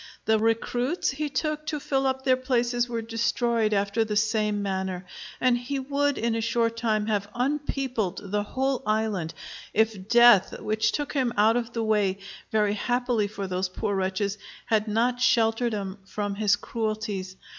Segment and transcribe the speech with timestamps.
[0.25, 5.05] The recruits he took to fill up their places were destroyed after the same manner;
[5.39, 9.35] and he would in a short time have unpeopled the whole island
[9.75, 12.17] if death, which took him out of the way,
[12.51, 17.35] very happily for those poor wretches, had not sheltered 'em from his cruelties.